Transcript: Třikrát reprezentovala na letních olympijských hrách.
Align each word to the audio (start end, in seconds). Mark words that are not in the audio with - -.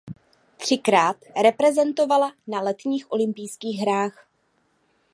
Třikrát 0.57 1.17
reprezentovala 1.43 2.33
na 2.47 2.61
letních 2.61 3.11
olympijských 3.11 3.79
hrách. 3.79 4.27